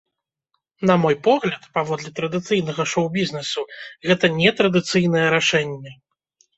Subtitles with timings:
[0.89, 3.67] На мой погляд, паводле традыцыйнага шоу-бізнесу,
[4.09, 5.99] гэта нетрадыцыйнае рашэнне.